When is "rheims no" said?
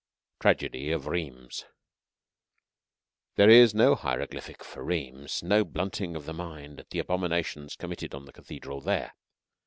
4.83-5.63